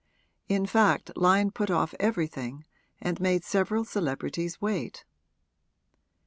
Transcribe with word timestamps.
In 0.49 0.65
fact 0.65 1.11
Lyon 1.15 1.51
put 1.51 1.69
off 1.69 1.93
everything 1.99 2.65
and 2.99 3.19
made 3.19 3.43
several 3.43 3.85
celebrities 3.85 4.59
wait. 4.59 5.05